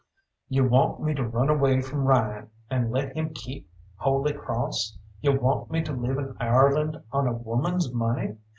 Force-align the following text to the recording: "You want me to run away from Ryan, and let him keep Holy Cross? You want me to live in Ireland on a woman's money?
"You 0.49 0.65
want 0.67 0.99
me 1.03 1.13
to 1.13 1.23
run 1.27 1.49
away 1.49 1.79
from 1.81 2.05
Ryan, 2.05 2.49
and 2.71 2.89
let 2.91 3.15
him 3.15 3.35
keep 3.35 3.69
Holy 3.97 4.33
Cross? 4.33 4.97
You 5.21 5.39
want 5.39 5.69
me 5.69 5.83
to 5.83 5.93
live 5.93 6.17
in 6.17 6.35
Ireland 6.39 6.97
on 7.11 7.27
a 7.27 7.33
woman's 7.33 7.93
money? 7.93 8.37